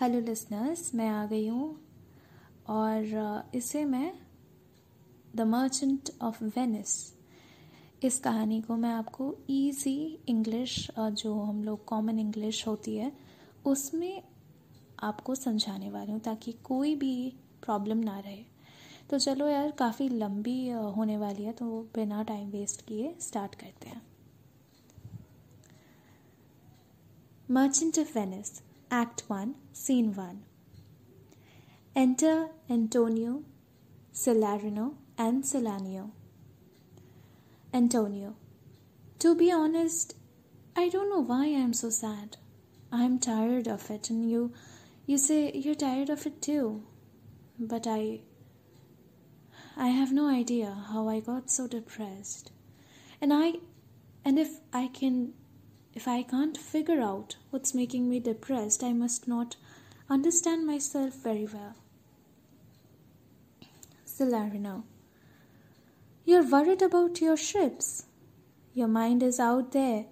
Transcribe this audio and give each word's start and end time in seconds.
Hello 0.00 0.18
listeners 0.20 0.94
मैं 0.94 1.08
आ 1.08 1.24
गई 1.26 1.46
हूँ 1.48 1.76
और 2.68 3.48
इसे 3.54 3.84
मैं 3.84 4.12
द 5.36 5.40
मर्चेंट 5.40 6.10
ऑफ़ 6.22 6.42
वेनिस 6.44 6.92
इस 8.04 8.18
कहानी 8.18 8.60
को 8.60 8.76
मैं 8.76 8.90
आपको 8.90 9.34
इजी 9.50 10.24
इंग्लिश 10.28 10.76
जो 10.98 11.34
हम 11.34 11.64
लोग 11.64 11.84
कॉमन 11.84 12.18
इंग्लिश 12.18 12.66
होती 12.66 12.96
है, 12.96 13.12
उसमें 13.66 14.22
आपको 15.02 15.34
समझाने 15.34 15.90
वाली 15.90 16.12
हूँ 16.12 16.20
ताकि 16.20 16.52
कोई 16.64 16.94
भी 16.94 17.32
प्रॉब्लम 17.64 17.98
ना 17.98 18.18
रहे। 18.18 18.44
तो 19.10 19.18
चलो 19.18 19.48
यार, 19.48 19.70
काफ़ी 19.70 20.08
लंबी 20.08 20.68
होने 20.70 21.18
वाली 21.18 21.44
है 21.44 21.52
तो 21.52 21.82
बिना 21.94 22.22
टाइम 22.22 22.50
वेस्ट 22.50 22.86
किए 22.86 23.14
स्टार्ट 23.20 23.54
करते 23.54 23.88
हैं। 23.88 24.02
Merchant 27.50 27.98
of 27.98 28.18
Venice 28.18 28.60
Act 28.90 29.24
1, 29.26 29.54
Scene 29.74 30.14
1. 30.14 30.44
Enter 31.94 32.48
Antonio, 32.70 33.42
Salarino, 34.14 34.94
and 35.18 35.44
Salanio. 35.44 36.12
Antonio. 37.74 38.34
To 39.18 39.34
be 39.34 39.52
honest, 39.52 40.14
I 40.74 40.88
don't 40.88 41.10
know 41.10 41.20
why 41.20 41.44
I 41.44 41.60
am 41.66 41.74
so 41.74 41.90
sad. 41.90 42.38
I'm 42.90 43.18
tired 43.18 43.68
of 43.68 43.90
it, 43.90 44.08
and 44.08 44.30
you 44.30 44.54
you 45.04 45.18
say 45.18 45.52
you're 45.52 45.74
tired 45.74 46.08
of 46.08 46.24
it 46.24 46.40
too. 46.40 46.82
But 47.58 47.86
I 47.86 48.20
I 49.76 49.88
have 49.88 50.12
no 50.12 50.28
idea 50.28 50.84
how 50.88 51.08
I 51.08 51.20
got 51.20 51.50
so 51.50 51.66
depressed. 51.66 52.52
And 53.20 53.34
I 53.34 53.54
and 54.24 54.38
if 54.38 54.60
I 54.72 54.86
can 54.88 55.34
if 55.98 56.06
I 56.06 56.22
can't 56.22 56.56
figure 56.56 57.00
out 57.00 57.34
what's 57.50 57.74
making 57.74 58.08
me 58.08 58.20
depressed, 58.20 58.84
I 58.84 58.92
must 58.92 59.26
not 59.26 59.56
understand 60.08 60.64
myself 60.64 61.14
very 61.24 61.48
well. 61.52 61.74
Salarino. 64.06 64.84
You're 66.24 66.48
worried 66.48 66.82
about 66.82 67.20
your 67.20 67.36
ships. 67.36 68.04
Your 68.74 68.86
mind 68.86 69.24
is 69.24 69.40
out 69.40 69.72
there, 69.72 70.04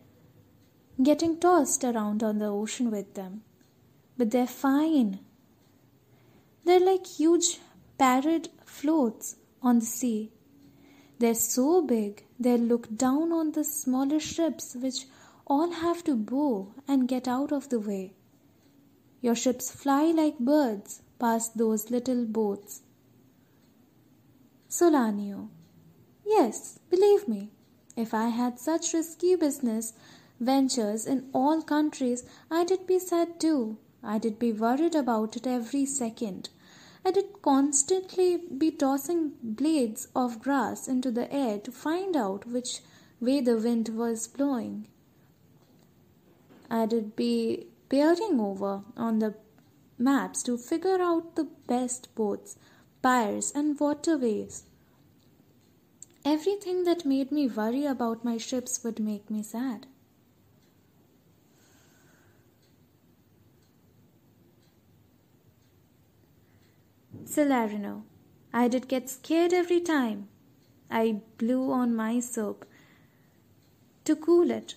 getting 1.01 1.39
tossed 1.39 1.85
around 1.85 2.25
on 2.25 2.39
the 2.41 2.47
ocean 2.47 2.91
with 2.91 3.15
them. 3.15 3.43
But 4.19 4.33
they're 4.33 4.49
fine. 4.49 5.21
They're 6.65 6.81
like 6.81 7.07
huge 7.07 7.61
parrot 7.97 8.49
floats 8.65 9.37
on 9.63 9.79
the 9.79 9.87
sea. 9.87 10.33
They're 11.21 11.35
so 11.35 11.83
big, 11.83 12.25
they 12.41 12.57
look 12.57 12.97
down 12.97 13.31
on 13.33 13.53
the 13.53 13.63
smaller 13.63 14.19
ships 14.19 14.75
which 14.75 15.05
all 15.47 15.71
have 15.71 16.03
to 16.05 16.17
bow 16.17 16.75
and 16.89 17.09
get 17.09 17.29
out 17.29 17.53
of 17.53 17.69
the 17.69 17.79
way. 17.79 18.13
Your 19.21 19.35
ships 19.35 19.71
fly 19.71 20.11
like 20.11 20.39
birds 20.39 21.03
past 21.19 21.57
those 21.57 21.91
little 21.91 22.25
boats. 22.25 22.83
Solanio. 24.69 25.49
Yes, 26.25 26.79
believe 26.91 27.29
me, 27.29 27.51
if 27.97 28.13
I 28.13 28.29
had 28.29 28.59
such 28.59 28.93
risky 28.93 29.37
business 29.37 29.95
ventures 30.41 31.07
in 31.07 31.29
all 31.33 31.63
countries, 31.63 32.25
I'd 32.51 32.87
be 32.87 32.99
sad 32.99 33.41
too. 33.41 33.79
I'd 34.03 34.39
be 34.39 34.53
worried 34.53 34.95
about 34.95 35.37
it 35.37 35.47
every 35.47 35.87
second. 35.87 36.51
I'd 37.05 37.19
constantly 37.41 38.37
be 38.37 38.71
tossing 38.71 39.33
blades 39.43 40.09
of 40.15 40.43
grass 40.43 40.89
into 40.89 41.11
the 41.11 41.33
air 41.33 41.59
to 41.61 41.73
find 41.73 42.17
out 42.17 42.47
which 42.47 42.81
way 43.21 43.41
the 43.41 43.57
wind 43.57 43.89
was 43.91 44.27
blowing. 44.27 44.89
I'd 46.71 47.15
be 47.17 47.69
peering 47.89 48.41
over 48.41 48.83
on 48.97 49.19
the 49.21 49.35
maps 49.99 50.43
to 50.45 50.59
figure 50.59 51.01
out 51.01 51.37
the 51.37 51.45
best 51.67 52.15
boats, 52.15 52.57
piers, 53.03 53.53
and 53.55 53.79
waterways. 53.79 54.65
Everything 56.25 56.85
that 56.85 57.05
made 57.05 57.31
me 57.31 57.47
worry 57.47 57.87
about 57.87 58.25
my 58.25 58.37
ships 58.37 58.83
would 58.83 58.99
make 58.99 59.31
me 59.31 59.43
sad. 59.43 59.87
Salarino. 67.25 68.03
I 68.53 68.69
did 68.69 68.89
get 68.89 69.11
scared 69.11 69.53
every 69.53 69.81
time. 69.81 70.29
I 70.91 71.21
blew 71.39 71.71
on 71.71 71.95
my 71.95 72.21
soap 72.21 72.65
to 74.05 74.17
cool 74.17 74.51
it 74.51 74.77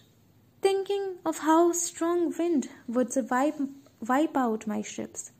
thinking 0.61 1.15
of 1.25 1.39
how 1.39 1.71
strong 1.71 2.33
wind 2.37 2.69
would 2.87 3.13
wipe, 3.29 3.59
wipe 4.05 4.35
out 4.35 4.67
my 4.67 4.81
ships. 4.81 5.31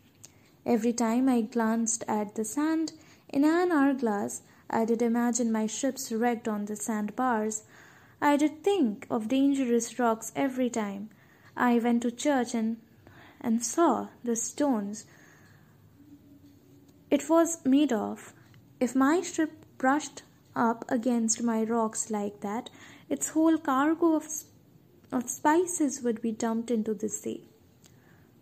Every 0.66 0.94
time 0.94 1.28
I 1.28 1.42
glanced 1.42 2.04
at 2.08 2.36
the 2.36 2.46
sand 2.46 2.94
in 3.30 3.44
an 3.44 3.72
hourglass, 3.72 4.42
I 4.70 4.86
did 4.86 5.02
imagine 5.02 5.52
my 5.52 5.68
ships 5.68 6.12
wrecked 6.12 6.48
on 6.48 6.66
the 6.66 6.76
sandbars. 6.76 7.64
I 8.22 8.38
did 8.38 8.64
think 8.64 9.08
of 9.10 9.28
dangerous 9.28 9.98
rocks 9.98 10.32
every 10.36 10.70
time 10.70 11.10
I 11.56 11.80
went 11.80 12.04
to 12.04 12.12
church 12.12 12.54
and, 12.54 12.78
and 13.42 13.64
saw 13.64 14.08
the 14.24 14.36
stones 14.36 15.06
it 17.10 17.28
was 17.28 17.66
made 17.66 17.92
of. 17.92 18.34
If 18.80 18.96
my 18.96 19.22
ship 19.22 19.66
brushed 19.78 20.22
up 20.56 20.86
against 20.90 21.42
my 21.42 21.64
rocks 21.64 22.12
like 22.12 22.42
that, 22.42 22.70
its 23.10 23.30
whole 23.30 23.58
cargo 23.58 24.16
of 24.16 24.28
of 25.12 25.30
spices 25.30 26.02
would 26.02 26.22
be 26.22 26.32
dumped 26.32 26.72
into 26.72 26.94
the 26.94 27.10
sea. 27.10 27.48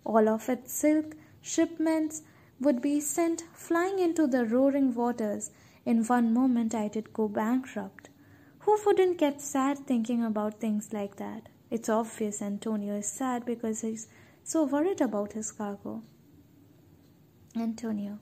All 0.03 0.27
of 0.27 0.49
its 0.49 0.73
silk 0.73 1.15
shipments 1.41 2.21
would 2.59 2.81
be 2.81 2.99
sent 2.99 3.43
flying 3.53 3.99
into 3.99 4.27
the 4.27 4.45
roaring 4.45 4.93
waters. 4.93 5.51
In 5.85 6.03
one 6.03 6.33
moment, 6.33 6.73
I 6.75 6.87
did 6.87 7.13
go 7.13 7.27
bankrupt. 7.27 8.09
Who 8.59 8.77
wouldn't 8.85 9.17
get 9.17 9.41
sad 9.41 9.79
thinking 9.85 10.23
about 10.23 10.59
things 10.59 10.91
like 10.91 11.15
that? 11.17 11.49
It's 11.69 11.89
obvious 11.89 12.41
Antonio 12.41 12.95
is 12.95 13.07
sad 13.07 13.45
because 13.45 13.81
he's 13.81 14.07
so 14.43 14.63
worried 14.63 15.01
about 15.01 15.33
his 15.33 15.51
cargo. 15.51 16.01
Antonio. 17.55 18.19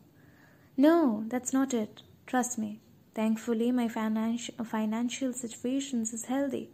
No, 0.77 1.23
that's 1.27 1.53
not 1.53 1.73
it. 1.73 2.01
Trust 2.25 2.57
me. 2.57 2.79
Thankfully, 3.13 3.71
my 3.71 3.87
financial 3.87 4.65
financial 4.65 5.31
situation 5.33 6.01
is 6.01 6.25
healthy. 6.25 6.69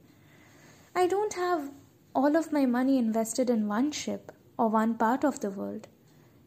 I 0.95 1.07
don't 1.07 1.33
have 1.33 1.71
all 2.13 2.35
of 2.35 2.51
my 2.51 2.65
money 2.65 2.97
invested 2.97 3.49
in 3.49 3.67
one 3.67 3.91
ship 3.91 4.31
or 4.57 4.67
one 4.67 4.95
part 4.95 5.23
of 5.23 5.39
the 5.39 5.49
world. 5.49 5.87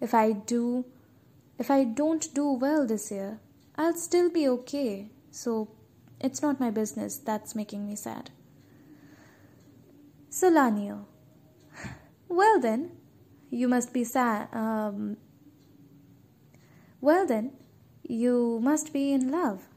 If 0.00 0.14
I 0.14 0.32
do 0.32 0.84
if 1.58 1.70
I 1.70 1.84
don't 1.84 2.34
do 2.34 2.50
well 2.50 2.86
this 2.86 3.10
year, 3.10 3.38
I'll 3.76 3.94
still 3.94 4.28
be 4.28 4.48
okay. 4.48 5.10
So 5.30 5.68
it's 6.20 6.42
not 6.42 6.60
my 6.60 6.70
business 6.70 7.16
that's 7.16 7.54
making 7.54 7.86
me 7.86 7.96
sad. 7.96 8.30
Solanio. 10.30 11.04
Well 12.28 12.58
then, 12.58 12.90
you 13.50 13.68
must 13.68 13.92
be 13.92 14.02
sad. 14.02 14.48
Um, 14.52 15.16
well 17.00 17.26
then, 17.26 17.52
you 18.02 18.58
must 18.60 18.92
be 18.92 19.12
in 19.12 19.30
love, 19.30 19.68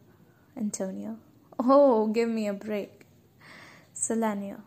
Antonio. 0.55 1.19
Oh, 1.59 2.07
give 2.07 2.29
me 2.29 2.47
a 2.47 2.53
break. 2.53 2.96
Salanio. 3.99 4.61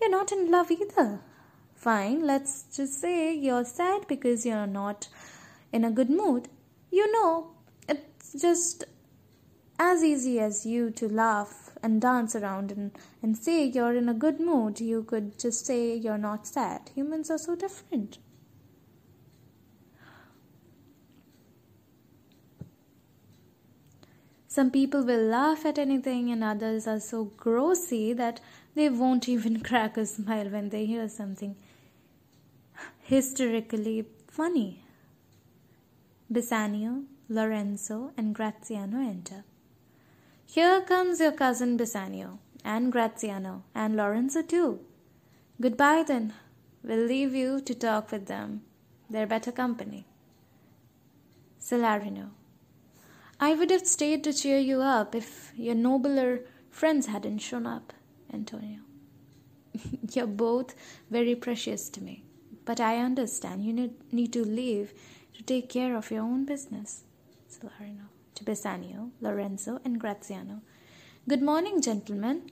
You're 0.00 0.10
not 0.10 0.32
in 0.32 0.50
love 0.50 0.70
either. 0.70 1.20
Fine, 1.74 2.26
let's 2.26 2.64
just 2.74 3.00
say 3.00 3.34
you're 3.34 3.64
sad 3.64 4.06
because 4.06 4.46
you're 4.46 4.66
not 4.66 5.08
in 5.72 5.84
a 5.84 5.90
good 5.90 6.10
mood. 6.10 6.48
You 6.90 7.10
know, 7.12 7.50
it's 7.88 8.40
just 8.40 8.84
as 9.78 10.02
easy 10.02 10.38
as 10.40 10.64
you 10.64 10.90
to 10.90 11.08
laugh 11.08 11.70
and 11.82 12.00
dance 12.00 12.34
around 12.34 12.72
and, 12.72 12.92
and 13.22 13.36
say 13.36 13.64
you're 13.64 13.94
in 13.94 14.08
a 14.08 14.14
good 14.14 14.40
mood. 14.40 14.80
You 14.80 15.02
could 15.02 15.38
just 15.38 15.66
say 15.66 15.94
you're 15.94 16.18
not 16.18 16.46
sad. 16.46 16.90
Humans 16.94 17.30
are 17.30 17.38
so 17.38 17.56
different. 17.56 18.18
Some 24.56 24.70
people 24.70 25.02
will 25.04 25.24
laugh 25.36 25.66
at 25.66 25.78
anything, 25.78 26.30
and 26.32 26.42
others 26.42 26.86
are 26.86 26.98
so 26.98 27.30
grossy 27.36 28.16
that 28.16 28.40
they 28.74 28.88
won't 28.88 29.28
even 29.34 29.60
crack 29.60 29.98
a 29.98 30.06
smile 30.06 30.48
when 30.48 30.70
they 30.70 30.86
hear 30.86 31.10
something 31.10 31.56
hysterically 33.02 34.06
funny. 34.28 34.82
Bassanio, 36.30 37.02
Lorenzo, 37.28 38.12
and 38.16 38.34
Graziano 38.34 39.02
enter. 39.06 39.44
Here 40.46 40.80
comes 40.80 41.20
your 41.20 41.32
cousin 41.32 41.76
Bassanio, 41.76 42.38
and 42.64 42.90
Graziano, 42.90 43.62
and 43.74 43.94
Lorenzo 43.94 44.40
too. 44.40 44.80
Goodbye 45.60 46.02
then. 46.06 46.32
We'll 46.82 47.06
leave 47.14 47.34
you 47.34 47.60
to 47.60 47.74
talk 47.74 48.10
with 48.10 48.24
them. 48.24 48.62
They're 49.10 49.26
better 49.26 49.52
company. 49.52 50.06
Salarino. 51.60 52.30
I 53.38 53.54
would 53.54 53.70
have 53.70 53.86
stayed 53.86 54.24
to 54.24 54.32
cheer 54.32 54.58
you 54.58 54.80
up 54.82 55.14
if 55.14 55.52
your 55.56 55.74
nobler 55.74 56.40
friends 56.70 57.06
hadn't 57.06 57.38
shown 57.38 57.66
up, 57.66 57.92
Antonio. 58.32 58.80
You're 60.12 60.26
both 60.26 60.74
very 61.10 61.34
precious 61.34 61.88
to 61.90 62.02
me. 62.02 62.22
but 62.66 62.80
I 62.80 62.96
understand 62.98 63.64
you 63.64 63.72
need, 63.72 64.32
to 64.32 64.44
leave 64.44 64.92
to 65.34 65.42
take 65.42 65.68
care 65.70 65.96
of 65.96 66.10
your 66.10 66.22
own 66.22 66.44
business. 66.44 67.04
Celerino 67.50 68.06
to 68.34 68.44
Bassanio, 68.44 69.10
Lorenzo, 69.20 69.80
and 69.84 70.00
Graziano. 70.00 70.60
Good 71.28 71.42
morning, 71.42 71.80
gentlemen. 71.80 72.50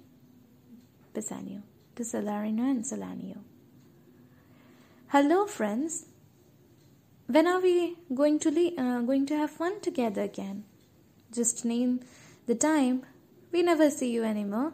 Bassanio 1.13 1.63
to 1.97 2.03
Celerino 2.05 2.71
and 2.71 2.85
Celanio. 2.85 3.39
Hello, 5.09 5.47
friends. 5.47 6.07
When 7.27 7.47
are 7.47 7.61
we 7.61 7.97
going 8.15 8.39
to 8.41 8.51
le- 8.51 8.77
uh, 8.79 9.01
going 9.01 9.27
to 9.27 9.37
have 9.37 9.51
fun 9.51 9.81
together 9.81 10.23
again? 10.23 10.65
Just 11.35 11.65
name 11.65 12.01
the 12.47 12.55
time. 12.55 13.03
We 13.51 13.63
never 13.63 13.91
see 13.91 14.11
you 14.11 14.23
anymore. 14.25 14.73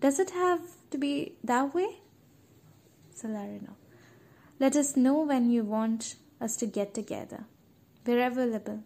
Does 0.00 0.18
it 0.18 0.30
have 0.30 0.60
to 0.90 0.98
be 0.98 1.34
that 1.44 1.74
way? 1.74 1.98
Celerino. 3.14 3.74
Let 4.58 4.76
us 4.76 4.96
know 4.96 5.20
when 5.20 5.50
you 5.50 5.62
want 5.62 6.16
us 6.40 6.56
to 6.56 6.66
get 6.66 6.94
together. 6.94 7.44
We're 8.06 8.26
available. 8.26 8.82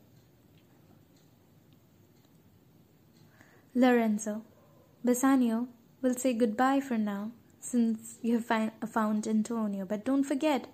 Lorenzo. 3.75 4.43
Bassanio 5.05 5.69
will 6.02 6.14
say 6.14 6.32
goodbye 6.32 6.81
for 6.81 6.99
now 6.99 7.31
since 7.61 8.19
you 8.23 8.40
have 8.40 8.73
found 8.90 9.26
Antonio, 9.26 9.84
but 9.84 10.05
don't 10.05 10.25
forget, 10.25 10.66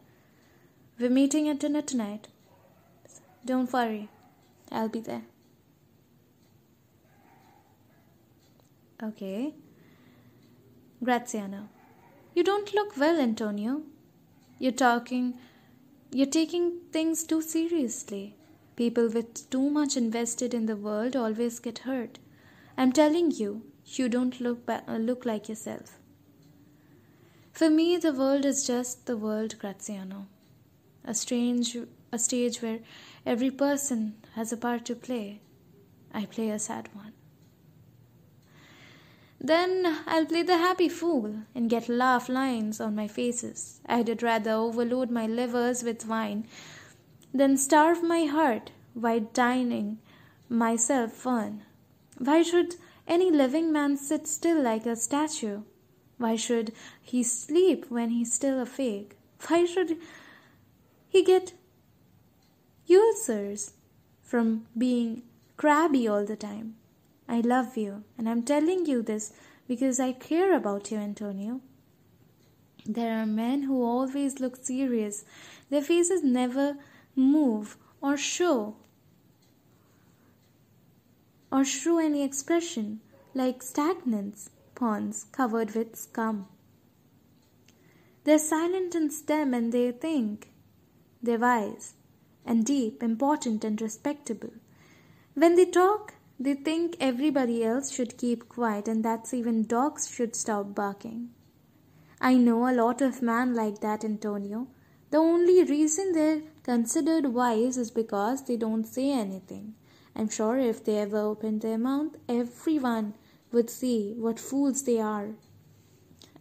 we're 0.98 1.10
meeting 1.10 1.48
at 1.48 1.60
dinner 1.60 1.82
tonight. 1.82 2.28
Don't 3.44 3.72
worry, 3.72 4.08
I'll 4.70 4.88
be 4.88 5.00
there. 5.00 5.22
Okay. 9.02 9.54
Graziano. 11.02 11.68
You 12.34 12.42
don't 12.42 12.74
look 12.74 12.96
well, 12.96 13.20
Antonio. 13.20 13.82
You're 14.58 14.72
talking, 14.72 15.38
you're 16.10 16.26
taking 16.26 16.80
things 16.92 17.24
too 17.24 17.42
seriously. 17.42 18.34
People 18.76 19.08
with 19.08 19.48
too 19.50 19.70
much 19.70 19.96
invested 19.96 20.54
in 20.54 20.66
the 20.66 20.76
world 20.76 21.16
always 21.16 21.58
get 21.58 21.80
hurt. 21.80 22.18
I'm 22.76 22.92
telling 22.92 23.30
you, 23.30 23.62
you 23.84 24.08
don't 24.08 24.40
look, 24.40 24.66
ba- 24.66 24.82
uh, 24.88 24.96
look 24.96 25.24
like 25.24 25.48
yourself. 25.48 25.98
For 27.52 27.70
me, 27.70 27.96
the 27.96 28.12
world 28.12 28.44
is 28.44 28.66
just 28.66 29.06
the 29.06 29.16
world, 29.16 29.58
Graziano. 29.58 30.26
A 31.04 31.14
strange, 31.14 31.76
a 32.12 32.18
stage 32.18 32.60
where 32.60 32.80
every 33.26 33.50
person 33.50 34.14
has 34.36 34.52
a 34.52 34.56
part 34.56 34.84
to 34.86 34.94
play. 34.94 35.40
I 36.14 36.24
play 36.24 36.48
a 36.48 36.58
sad 36.58 36.88
one. 36.94 37.12
Then 39.40 39.98
I'll 40.06 40.24
play 40.24 40.42
the 40.42 40.56
happy 40.56 40.88
fool 40.88 41.42
and 41.54 41.68
get 41.68 41.88
laugh 41.88 42.28
lines 42.28 42.80
on 42.80 42.94
my 42.94 43.08
faces. 43.08 43.80
I'd 43.86 44.22
rather 44.22 44.52
overload 44.52 45.10
my 45.10 45.26
livers 45.26 45.82
with 45.82 46.06
wine 46.06 46.46
than 47.34 47.58
starve 47.58 48.02
my 48.02 48.24
heart 48.24 48.70
while 48.94 49.20
dining 49.20 49.98
myself 50.48 51.12
fun. 51.12 51.64
Why 52.18 52.42
should 52.42 52.76
any 53.06 53.30
living 53.30 53.72
man 53.72 53.96
sit 53.96 54.26
still 54.26 54.62
like 54.62 54.86
a 54.86 54.96
statue? 54.96 55.62
Why 56.16 56.36
should 56.36 56.72
he 57.02 57.22
sleep 57.22 57.86
when 57.90 58.10
he's 58.10 58.32
still 58.32 58.58
awake? 58.58 59.16
Why 59.48 59.66
should 59.66 59.98
he 61.08 61.22
get 61.22 61.52
ulcers 62.90 63.74
from 64.22 64.66
being 64.76 65.22
crabby 65.56 66.06
all 66.06 66.24
the 66.24 66.36
time? 66.36 66.76
I 67.28 67.40
love 67.40 67.76
you, 67.76 68.04
and 68.16 68.28
I'm 68.28 68.42
telling 68.42 68.86
you 68.86 69.02
this 69.02 69.32
because 69.66 69.98
I 69.98 70.12
care 70.12 70.54
about 70.56 70.90
you, 70.90 70.98
Antonio. 70.98 71.60
There 72.84 73.20
are 73.20 73.26
men 73.26 73.62
who 73.62 73.82
always 73.82 74.38
look 74.38 74.64
serious, 74.64 75.24
their 75.70 75.82
faces 75.82 76.22
never 76.22 76.76
move 77.16 77.76
or 78.00 78.16
show 78.16 78.76
or 81.50 81.64
show 81.64 81.98
any 81.98 82.22
expression 82.22 83.00
like 83.34 83.62
stagnant 83.62 84.48
ponds 84.74 85.26
covered 85.32 85.74
with 85.74 85.96
scum. 85.96 86.46
They're 88.24 88.38
silent 88.38 88.94
and 88.94 89.12
stem 89.12 89.54
and 89.54 89.72
they 89.72 89.90
think. 89.92 90.50
They're 91.22 91.38
wise 91.38 91.94
and 92.46 92.64
deep, 92.64 93.02
important 93.02 93.64
and 93.64 93.80
respectable. 93.80 94.52
When 95.34 95.56
they 95.56 95.66
talk, 95.66 96.14
they 96.38 96.54
think 96.54 96.96
everybody 97.00 97.64
else 97.64 97.90
should 97.90 98.18
keep 98.18 98.48
quiet 98.48 98.88
and 98.88 99.04
that's 99.04 99.34
even 99.34 99.66
dogs 99.66 100.08
should 100.08 100.36
stop 100.36 100.74
barking. 100.74 101.30
I 102.20 102.34
know 102.34 102.68
a 102.68 102.74
lot 102.74 103.02
of 103.02 103.20
men 103.22 103.54
like 103.54 103.80
that, 103.80 104.04
Antonio. 104.04 104.68
The 105.10 105.18
only 105.18 105.64
reason 105.64 106.12
they're 106.12 106.42
considered 106.62 107.26
wise 107.26 107.76
is 107.76 107.90
because 107.90 108.44
they 108.44 108.56
don't 108.56 108.84
say 108.84 109.10
anything. 109.12 109.74
I'm 110.14 110.28
sure 110.28 110.56
if 110.58 110.84
they 110.84 110.98
ever 110.98 111.18
opened 111.18 111.60
their 111.60 111.78
mouth, 111.78 112.16
everyone 112.28 113.14
would 113.52 113.68
see 113.70 114.14
what 114.16 114.40
fools 114.40 114.82
they 114.84 114.98
are. 115.00 115.30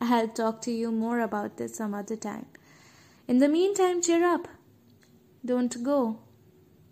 I'll 0.02 0.28
talk 0.30 0.62
to 0.62 0.72
you 0.72 0.92
more 0.92 1.20
about 1.20 1.58
this 1.58 1.76
some 1.76 1.94
other 1.94 2.16
time. 2.16 2.46
In 3.28 3.40
the 3.40 3.50
meantime, 3.50 4.02
cheer 4.02 4.24
up. 4.26 4.48
Don't 5.46 5.84
go. 5.84 6.20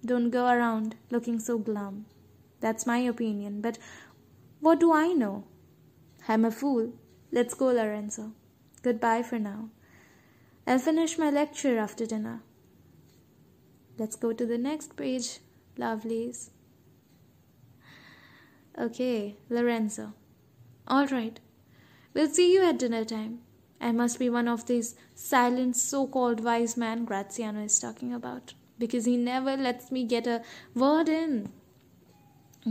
Don't 0.05 0.29
go 0.29 0.45
around 0.45 0.95
looking 1.09 1.39
so 1.39 1.57
glum. 1.57 2.05
That's 2.59 2.85
my 2.85 3.00
opinion, 3.00 3.61
but 3.61 3.79
what 4.59 4.79
do 4.79 4.94
I 4.94 5.07
know? 5.07 5.45
I'm 6.27 6.45
a 6.45 6.51
fool. 6.51 6.94
Let's 7.31 7.53
go, 7.53 7.67
Lorenzo. 7.67 8.33
Goodbye 8.83 9.23
for 9.23 9.39
now. 9.39 9.69
I'll 10.67 10.79
finish 10.79 11.17
my 11.17 11.29
lecture 11.29 11.77
after 11.77 12.05
dinner. 12.05 12.41
Let's 13.97 14.15
go 14.15 14.33
to 14.33 14.45
the 14.45 14.57
next 14.57 14.95
page, 14.95 15.39
lovelies. 15.77 16.51
Okay, 18.79 19.38
Lorenzo. 19.49 20.13
All 20.88 21.07
right. 21.07 21.39
We'll 22.13 22.29
see 22.29 22.53
you 22.53 22.63
at 22.63 22.79
dinner 22.79 23.06
time. 23.06 23.39
I 23.83 23.91
must 23.91 24.18
be 24.18 24.30
one 24.30 24.47
of 24.47 24.65
these 24.65 24.95
silent 25.13 25.75
so 25.75 26.07
called 26.07 26.41
wise 26.41 26.77
men 26.77 27.03
Graziano 27.03 27.63
is 27.63 27.80
talking 27.80 28.13
about 28.13 28.53
because 28.80 29.03
he 29.03 29.18
never 29.18 29.57
lets 29.57 29.91
me 29.91 30.06
get 30.06 30.25
a 30.25 30.41
word 30.74 31.09
in. 31.09 31.51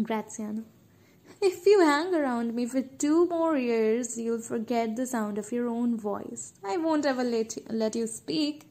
Graziano. 0.03 0.65
If 1.43 1.67
you 1.67 1.81
hang 1.81 2.15
around 2.15 2.55
me 2.55 2.65
for 2.67 2.81
two 2.81 3.27
more 3.27 3.59
years, 3.59 4.17
you'll 4.17 4.41
forget 4.41 4.97
the 4.97 5.07
sound 5.07 5.37
of 5.37 5.53
your 5.53 5.69
own 5.69 5.99
voice. 5.99 6.55
I 6.65 6.77
won't 6.79 7.05
ever 7.05 7.25
let 7.25 7.57
you, 7.57 7.63
let 7.69 7.95
you 7.95 8.07
speak. 8.07 8.65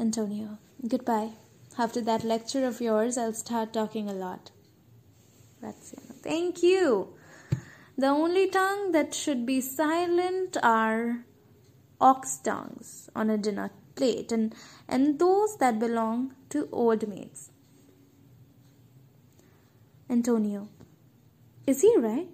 Antonio. 0.00 0.58
Goodbye. 0.86 1.30
After 1.78 2.00
that 2.00 2.24
lecture 2.24 2.66
of 2.66 2.80
yours, 2.80 3.16
I'll 3.16 3.32
start 3.44 3.72
talking 3.72 4.08
a 4.08 4.12
lot. 4.12 4.50
Graziano. 5.60 6.14
Thank 6.22 6.64
you. 6.64 7.17
The 7.98 8.06
only 8.06 8.46
tongue 8.46 8.92
that 8.92 9.12
should 9.12 9.44
be 9.44 9.60
silent 9.60 10.56
are 10.62 11.24
ox 12.00 12.36
tongues 12.36 13.10
on 13.14 13.28
a 13.28 13.36
dinner 13.36 13.72
plate 13.96 14.30
and, 14.30 14.54
and 14.88 15.18
those 15.18 15.56
that 15.56 15.80
belong 15.80 16.34
to 16.50 16.68
old 16.70 17.08
maids. 17.08 17.50
Antonio. 20.08 20.68
Is 21.66 21.82
he 21.82 21.96
right? 21.98 22.28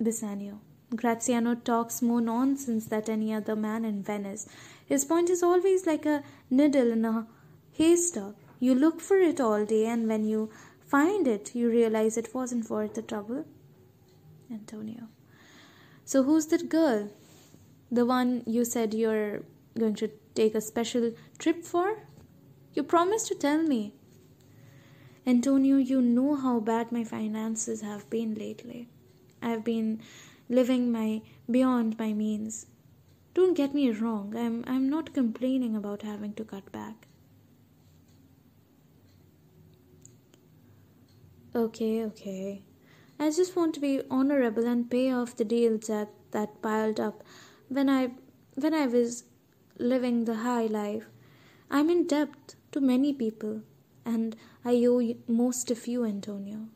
Bassanio. 0.00 0.58
Graziano 0.94 1.54
talks 1.54 2.02
more 2.02 2.20
nonsense 2.20 2.86
than 2.86 3.08
any 3.08 3.32
other 3.32 3.54
man 3.54 3.84
in 3.84 4.02
Venice. 4.02 4.48
His 4.84 5.04
point 5.04 5.30
is 5.30 5.44
always 5.44 5.86
like 5.86 6.04
a 6.04 6.24
needle 6.50 6.90
in 6.90 7.04
a 7.04 7.26
haystack. 7.74 8.34
You 8.58 8.74
look 8.74 9.00
for 9.00 9.18
it 9.18 9.40
all 9.40 9.64
day, 9.64 9.86
and 9.86 10.08
when 10.08 10.24
you 10.24 10.50
find 10.86 11.26
it, 11.26 11.54
you 11.54 11.70
realize 11.70 12.18
it 12.18 12.34
wasn't 12.34 12.68
worth 12.68 12.94
the 12.94 13.02
trouble. 13.02 13.46
Antonio. 14.52 15.08
So, 16.04 16.22
who's 16.22 16.46
that 16.46 16.68
girl? 16.68 17.10
The 17.90 18.06
one 18.06 18.42
you 18.46 18.64
said 18.64 18.94
you're 18.94 19.42
going 19.78 19.94
to 19.96 20.10
take 20.34 20.54
a 20.54 20.60
special 20.60 21.12
trip 21.38 21.64
for? 21.64 21.98
You 22.74 22.82
promised 22.82 23.28
to 23.28 23.34
tell 23.34 23.62
me. 23.62 23.94
Antonio, 25.26 25.76
you 25.76 26.00
know 26.02 26.34
how 26.34 26.58
bad 26.58 26.90
my 26.90 27.04
finances 27.04 27.80
have 27.82 28.08
been 28.10 28.34
lately. 28.34 28.88
I've 29.40 29.62
been 29.64 30.00
living 30.48 30.90
my 30.90 31.22
beyond 31.50 31.98
my 31.98 32.12
means. 32.12 32.66
Don't 33.34 33.54
get 33.54 33.74
me 33.74 33.90
wrong, 33.90 34.34
I'm 34.36 34.64
I'm 34.66 34.90
not 34.90 35.14
complaining 35.14 35.76
about 35.76 36.02
having 36.02 36.34
to 36.34 36.44
cut 36.44 36.70
back. 36.72 37.06
Okay, 41.54 42.04
okay. 42.04 42.62
I 43.18 43.30
just 43.30 43.56
want 43.56 43.74
to 43.74 43.80
be 43.80 44.02
honorable 44.10 44.66
and 44.66 44.90
pay 44.90 45.10
off 45.12 45.36
the 45.36 45.44
deals 45.44 45.86
that, 45.86 46.10
that 46.32 46.60
piled 46.62 47.00
up 47.00 47.22
when 47.68 47.88
I 47.88 48.10
when 48.54 48.74
I 48.74 48.86
was 48.86 49.24
living 49.78 50.24
the 50.24 50.36
high 50.36 50.66
life. 50.66 51.06
I'm 51.70 51.88
in 51.90 52.06
debt 52.06 52.54
to 52.72 52.80
many 52.80 53.12
people 53.14 53.62
and 54.04 54.36
I 54.64 54.84
owe 54.86 55.14
most 55.26 55.70
of 55.70 55.86
you, 55.86 56.04
Antonio. 56.04 56.68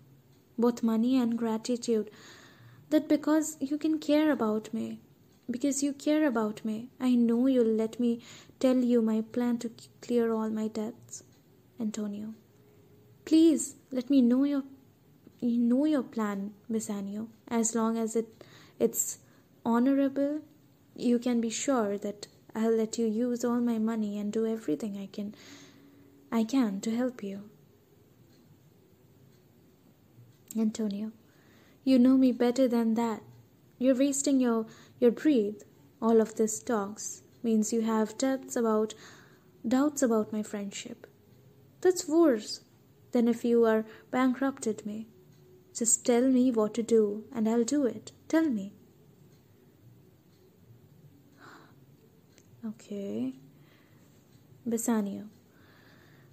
Both 0.59 0.83
money 0.83 1.19
and 1.19 1.37
gratitude. 1.37 2.11
That 2.91 3.09
because 3.09 3.57
you 3.61 3.77
can 3.79 3.99
care 3.99 4.31
about 4.31 4.73
me. 4.73 5.01
because 5.51 5.83
you 5.83 5.93
care 5.93 6.27
about 6.27 6.65
me. 6.65 6.89
I 7.01 7.15
know 7.15 7.47
you'll 7.47 7.75
let 7.81 8.01
me 8.01 8.21
tell 8.59 8.77
you 8.77 9.01
my 9.03 9.21
plan 9.21 9.59
to 9.59 9.71
clear 10.01 10.33
all 10.33 10.51
my 10.51 10.69
debts. 10.69 11.23
Antonio. 11.79 12.35
Please 13.25 13.77
let 13.91 14.11
me 14.11 14.23
know 14.23 14.45
your 14.45 14.63
you 15.41 15.59
know 15.59 15.85
your 15.85 16.03
plan, 16.03 16.53
Bassanio. 16.69 17.29
As 17.49 17.75
long 17.75 17.97
as 17.99 18.17
it 18.17 18.45
it's 18.79 19.19
honorable, 19.65 20.41
you 20.95 21.19
can 21.19 21.41
be 21.41 21.51
sure 21.51 21.99
that 21.99 22.27
I'll 22.55 22.77
let 22.77 22.99
you 22.99 23.07
use 23.07 23.45
all 23.45 23.61
my 23.61 23.79
money 23.79 24.19
and 24.19 24.33
do 24.33 24.47
everything 24.47 24.97
I 24.99 25.07
can 25.07 25.35
I 26.33 26.45
can 26.45 26.81
to 26.81 26.95
help 26.95 27.23
you. 27.23 27.43
Antonio, 30.59 31.13
you 31.85 31.99
know 31.99 32.17
me 32.17 32.33
better 32.33 32.67
than 32.67 32.95
that. 32.95 33.23
You're 33.79 33.95
wasting 33.95 34.41
your 34.41 34.67
your 34.99 35.11
breath. 35.11 35.65
All 36.01 36.21
of 36.21 36.37
this 36.37 36.61
talks 36.61 37.23
means 37.43 37.73
you 37.73 37.83
have 37.83 38.17
doubts 38.19 38.57
about 38.57 38.95
doubts 39.67 40.03
about 40.03 40.33
my 40.33 40.43
friendship. 40.43 41.07
That's 41.83 42.09
worse 42.09 42.61
than 43.13 43.29
if 43.29 43.45
you 43.45 43.65
are 43.65 43.85
bankrupted 44.11 44.85
me. 44.87 45.07
Just 45.77 46.07
tell 46.07 46.23
me 46.23 46.51
what 46.51 46.73
to 46.75 46.83
do 46.83 47.25
and 47.35 47.47
I'll 47.47 47.65
do 47.65 47.85
it. 47.85 48.13
Tell 48.29 48.49
me. 48.49 48.73
Okay. 52.67 53.35
Bassanio. 54.65 55.25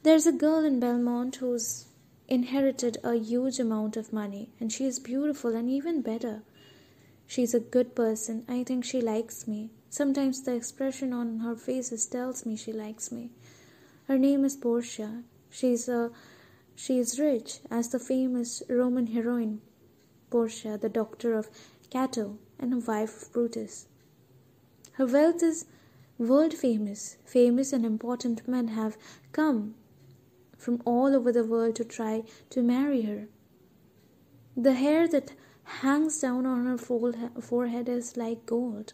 There's 0.03 0.25
a 0.25 0.31
girl 0.31 0.63
in 0.63 0.79
Belmont 0.79 1.35
who's 1.35 1.87
inherited 2.29 2.97
a 3.03 3.15
huge 3.15 3.59
amount 3.59 3.97
of 3.97 4.13
money 4.13 4.49
and 4.61 4.71
she 4.71 4.85
is 4.85 4.97
beautiful 4.97 5.55
and 5.55 5.69
even 5.69 6.01
better. 6.01 6.43
She's 7.27 7.53
a 7.53 7.59
good 7.59 7.95
person. 7.95 8.45
I 8.47 8.63
think 8.63 8.85
she 8.85 9.01
likes 9.01 9.45
me. 9.45 9.71
Sometimes 9.89 10.41
the 10.41 10.55
expression 10.55 11.11
on 11.11 11.39
her 11.39 11.55
faces 11.55 12.05
tells 12.05 12.45
me 12.45 12.55
she 12.55 12.71
likes 12.71 13.11
me. 13.11 13.31
Her 14.07 14.17
name 14.17 14.45
is 14.45 14.55
Portia. 14.55 15.23
She's 15.49 15.87
a 15.89 16.11
she 16.75 16.99
is 16.99 17.19
rich 17.19 17.59
as 17.69 17.89
the 17.89 17.99
famous 17.99 18.63
Roman 18.67 19.07
heroine 19.07 19.61
Portia, 20.29 20.77
the 20.77 20.89
daughter 20.89 21.33
of 21.33 21.49
Cato 21.89 22.37
and 22.59 22.85
wife 22.85 23.21
of 23.21 23.31
Brutus. 23.31 23.87
Her 24.93 25.05
wealth 25.05 25.43
is 25.43 25.65
world 26.17 26.53
famous. 26.53 27.17
Famous 27.25 27.73
and 27.73 27.85
important 27.85 28.47
men 28.47 28.69
have 28.69 28.97
come 29.31 29.75
from 30.57 30.81
all 30.85 31.15
over 31.15 31.31
the 31.31 31.43
world 31.43 31.75
to 31.75 31.83
try 31.83 32.23
to 32.49 32.61
marry 32.61 33.01
her. 33.03 33.27
The 34.55 34.73
hair 34.73 35.07
that 35.07 35.33
hangs 35.63 36.19
down 36.19 36.45
on 36.45 36.65
her 36.65 36.77
forehead 36.77 37.89
is 37.89 38.17
like 38.17 38.45
gold, 38.45 38.93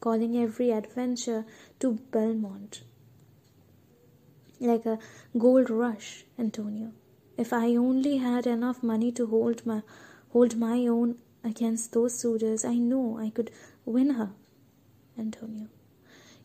calling 0.00 0.36
every 0.36 0.70
adventure 0.70 1.44
to 1.80 1.94
Belmont. 2.10 2.82
Like 4.60 4.86
a 4.86 4.98
gold 5.36 5.70
rush, 5.70 6.24
Antonio. 6.38 6.92
If 7.38 7.52
I 7.52 7.76
only 7.76 8.18
had 8.18 8.46
enough 8.46 8.82
money 8.82 9.10
to 9.12 9.26
hold 9.26 9.64
my 9.64 9.82
hold 10.32 10.56
my 10.56 10.86
own 10.86 11.16
against 11.42 11.92
those 11.92 12.18
suitors, 12.18 12.64
I 12.64 12.74
know 12.74 13.18
I 13.18 13.30
could 13.30 13.50
win 13.86 14.10
her. 14.10 14.30
Antonio. 15.18 15.68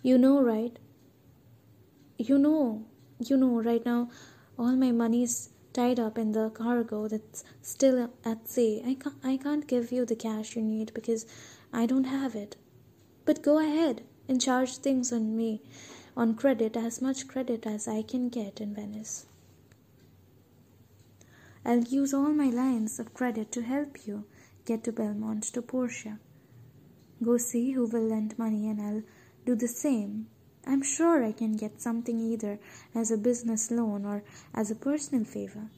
You 0.02 0.18
know, 0.18 0.42
right? 0.42 0.78
You 2.18 2.38
know, 2.38 2.86
you 3.20 3.38
know, 3.38 3.62
right 3.62 3.86
now, 3.86 4.10
all 4.58 4.76
my 4.76 4.92
money 4.92 5.24
is 5.24 5.50
tied 5.74 6.00
up 6.00 6.18
in 6.18 6.32
the 6.32 6.50
cargo 6.52 7.08
that's 7.08 7.44
still 7.62 8.10
at 8.24 8.48
sea. 8.48 8.84
I 8.86 8.94
can't, 8.94 9.16
I 9.24 9.38
can't 9.38 9.68
give 9.68 9.92
you 9.92 10.06
the 10.06 10.16
cash 10.16 10.56
you 10.56 10.62
need 10.62 10.94
because 10.94 11.26
I 11.74 11.86
don't 11.86 12.06
have 12.06 12.36
it. 12.36 12.56
But 13.26 13.42
go 13.42 13.58
ahead 13.60 14.04
and 14.28 14.40
charge 14.40 14.78
things 14.78 15.12
on 15.12 15.36
me 15.36 15.62
on 16.16 16.36
credit, 16.36 16.78
as 16.78 17.02
much 17.02 17.28
credit 17.28 17.66
as 17.66 17.88
I 17.88 18.04
can 18.04 18.30
get 18.30 18.62
in 18.62 18.76
Venice. 18.76 19.26
I'll 21.66 21.84
use 21.84 22.14
all 22.14 22.34
my 22.34 22.50
lines 22.50 23.00
of 23.00 23.14
credit 23.14 23.52
to 23.54 23.62
help 23.62 24.06
you 24.06 24.26
get 24.66 24.84
to 24.84 24.92
Belmont 24.92 25.44
to 25.54 25.62
Portia. 25.62 26.20
Go 27.24 27.38
see 27.38 27.72
who 27.72 27.86
will 27.86 28.08
lend 28.08 28.38
money 28.38 28.70
and 28.70 28.82
I'll 28.82 29.04
do 29.46 29.56
the 29.56 29.68
same. 29.68 30.28
I'm 30.66 30.82
sure 30.82 31.24
I 31.24 31.32
can 31.32 31.56
get 31.56 31.82
something 31.82 32.20
either 32.20 32.60
as 32.96 33.12
a 33.12 33.18
business 33.18 33.72
loan 33.72 34.06
or 34.06 34.24
as 34.54 34.72
a 34.72 34.76
personal 34.76 35.26
favor. 35.26 35.70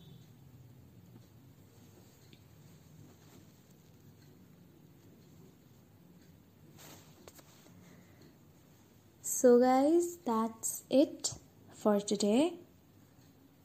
So, 9.21 9.59
guys, 9.59 10.17
that's 10.25 10.83
it 10.89 11.33
for 11.73 11.99
today. 11.99 12.53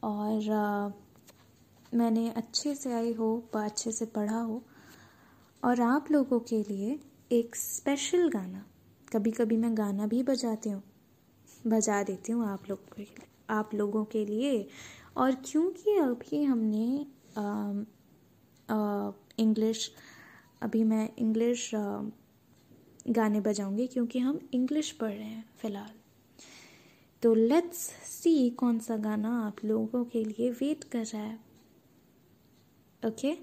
और 0.03 0.49
uh, 0.49 0.93
मैंने 1.93 2.29
अच्छे 2.31 2.75
से 2.75 2.93
आई 2.93 3.13
हो 3.13 3.37
अच्छे 3.57 3.93
से 3.93 4.07
पढ़ा 4.07 4.39
हो, 4.39 4.63
और 5.63 5.81
आप 5.81 6.11
लोगों 6.13 6.39
के 6.43 6.63
लिए 6.65 6.99
एक 7.31 7.57
स्पेशल 7.57 8.29
गाना। 8.29 8.65
कभी 9.09 9.31
कभी 9.31 9.57
मैं 9.57 9.77
गाना 9.79 10.07
भी 10.07 10.23
बजाती 10.23 10.71
हूँ। 10.71 10.83
बजा 11.67 12.03
देती 12.03 12.33
हूँ 12.33 12.47
आप 12.49 12.69
लोगों 12.69 12.95
के 12.95 13.03
लिए, 13.03 13.27
आप 13.51 13.75
लोगों 13.75 14.05
के 14.05 14.25
लिए। 14.27 14.67
और 15.17 15.35
क्योंकि 15.45 15.97
अभी 15.99 16.43
हमने 16.45 17.07
इंग्लिश 19.39 19.91
अभी 20.63 20.83
मैं 20.85 21.09
इंग्लिश 21.19 21.71
गाने 23.09 23.41
बजाऊँगी 23.41 23.87
क्योंकि 23.87 24.19
हम 24.19 24.39
इंग्लिश 24.55 24.91
पढ़ 24.93 25.13
रहे 25.13 25.25
हैं 25.25 25.45
फ़िलहाल। 25.59 25.93
तो 27.23 27.35
लेट्स 27.35 27.79
सी 28.05 28.51
कौन 28.51 28.79
सा 28.79 28.97
गाना 28.99 29.31
आप 29.47 29.65
लोगों 29.65 30.05
के 30.05 30.25
लिए 30.25 30.51
वेट 30.53 30.85
कर 30.85 31.05
रहा 31.05 31.23
है। 31.23 31.39
ओके 33.08 33.34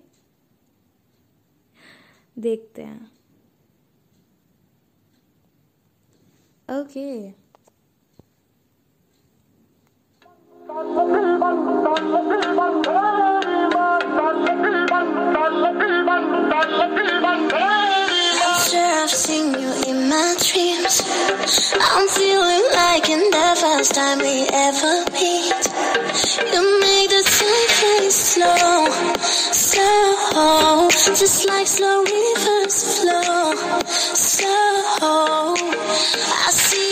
देखते 2.45 2.83
हैं 2.83 3.11
okay 6.81 7.09
I've 18.95 19.11
seen 19.11 19.53
you 19.53 19.73
in 19.89 20.09
my 20.09 20.35
dreams. 20.39 21.03
I'm 21.81 22.09
feeling 22.09 22.63
like 22.73 23.09
in 23.11 23.19
the 23.31 23.57
first 23.61 23.95
time 23.95 24.19
we 24.19 24.47
ever 24.53 25.05
meet. 25.11 25.63
You 26.53 26.63
make 26.81 27.09
the 27.11 27.23
time 27.27 27.71
very 27.81 28.11
slow, 28.11 28.76
slow, 29.54 30.90
just 30.90 31.48
like 31.48 31.68
slow 31.68 32.04
rivers 32.04 33.00
flow. 33.00 33.54
So 33.86 34.48
I 36.46 36.52
see 36.52 36.87